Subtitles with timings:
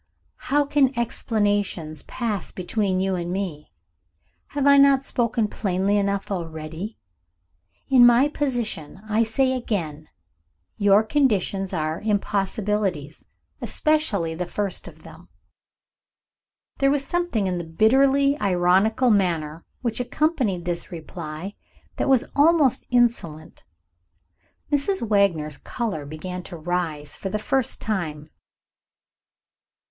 [0.49, 3.71] "How can explanations pass between you and me?
[4.47, 6.97] Have I not spoken plainly enough already?
[7.87, 10.09] In my position, I say again,
[10.75, 13.25] your conditions are impossibilities
[13.61, 15.29] especially the first of them."
[16.79, 21.53] There was something in the bitterly ironical manner which accompanied this reply
[21.97, 23.65] that was almost insolent.
[24.71, 25.03] Mrs.
[25.07, 28.31] Wagner's color began to rise for the first time.